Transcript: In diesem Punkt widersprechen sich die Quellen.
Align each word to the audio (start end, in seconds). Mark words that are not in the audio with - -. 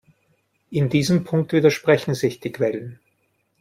In 0.71 0.89
diesem 0.89 1.25
Punkt 1.25 1.53
widersprechen 1.53 2.15
sich 2.15 2.39
die 2.39 2.51
Quellen. 2.51 2.99